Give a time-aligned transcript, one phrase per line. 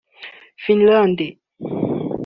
[0.67, 1.35] Finland